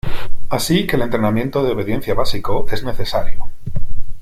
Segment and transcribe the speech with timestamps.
[0.49, 3.51] Así que el entrenamiento de obediencia básico es necesario.